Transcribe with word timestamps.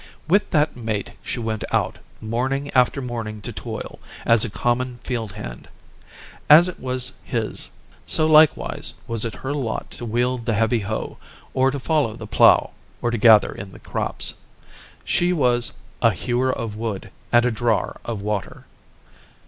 With 0.27 0.49
that 0.49 0.75
mate 0.75 1.11
she 1.21 1.39
went 1.39 1.63
out, 1.71 1.99
morning 2.19 2.71
after 2.73 3.03
morning 3.03 3.39
to 3.41 3.53
toil, 3.53 3.99
as 4.25 4.43
a 4.43 4.49
common 4.49 4.97
field 5.03 5.33
hand. 5.33 5.67
As 6.49 6.67
it 6.67 6.79
was 6.79 7.11
his, 7.23 7.69
so 8.07 8.25
likewise 8.25 8.95
was 9.07 9.25
it 9.25 9.35
her 9.45 9.53
lot 9.53 9.91
to 9.91 10.05
wield 10.05 10.47
the 10.47 10.55
heavy 10.55 10.79
hoe, 10.79 11.17
or 11.53 11.69
to 11.69 11.79
follow 11.79 12.15
the 12.15 12.25
plow, 12.25 12.71
or 12.99 13.11
to 13.11 13.17
gather 13.19 13.51
in 13.53 13.73
the 13.73 13.79
crops. 13.79 14.33
She 15.05 15.33
was 15.33 15.71
a 16.01 16.09
"hewer 16.09 16.51
of 16.51 16.75
wood 16.75 17.11
and 17.31 17.45
a 17.45 17.51
drawer 17.51 17.97
of 18.03 18.21
water." 18.23 18.65